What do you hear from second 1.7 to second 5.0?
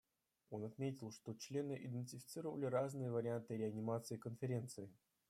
идентифицировали разные варианты реанимации Конференции.